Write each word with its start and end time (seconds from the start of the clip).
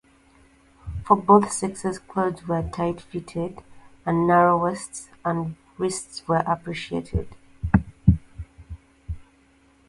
For 1.05 1.15
both 1.15 1.51
sexes 1.51 1.99
clothes 1.99 2.47
were 2.47 2.63
tight-fitted, 2.67 3.59
and 4.03 4.25
narrow 4.27 4.63
waists 4.65 5.09
and 5.23 5.55
wrists 5.77 6.27
were 6.27 6.41
appreciated. 6.47 7.27